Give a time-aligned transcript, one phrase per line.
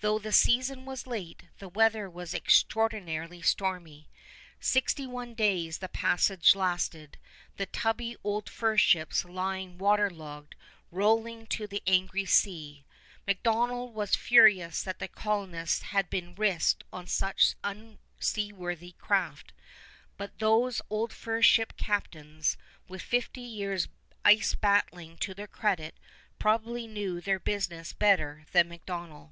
[0.00, 4.08] Though the season was late, the weather was extraordinarily stormy.
[4.58, 7.18] Sixty one days the passage lasted,
[7.56, 10.56] the tubby old fur ships lying water logged,
[10.90, 12.84] rolling to the angry sea.
[13.28, 19.52] MacDonell was furious that colonists had been risked on such unseaworthy craft,
[20.16, 22.56] but those old fur ship captains,
[22.88, 23.86] with fifty years
[24.24, 25.94] ice battling to their credit,
[26.40, 29.30] probably knew their business better than MacDonell.